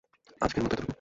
[0.41, 0.89] আজকের মতো এতটুকুই।